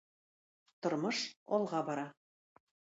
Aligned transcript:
Тормыш 0.81 1.19
алга 1.59 1.85
бара. 1.93 2.07